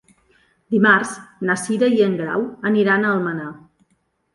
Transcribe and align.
Dimarts 0.75 1.11
na 1.51 1.57
Cira 1.67 1.93
i 1.99 2.03
en 2.09 2.19
Grau 2.25 2.49
aniran 2.75 3.07
a 3.13 3.17
Almenar. 3.19 3.57